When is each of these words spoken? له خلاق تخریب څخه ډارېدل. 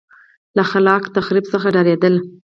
له 0.57 0.63
خلاق 0.71 1.03
تخریب 1.17 1.45
څخه 1.53 1.67
ډارېدل. 1.75 2.15